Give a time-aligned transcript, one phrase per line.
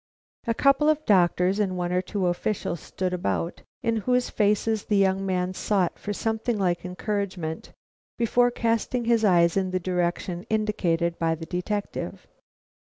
[0.47, 4.97] A couple of doctors and one or two officials stood about, in whose faces the
[4.97, 7.71] young man sought for something like encouragement
[8.17, 12.25] before casting his eyes in the direction indicated by the detective.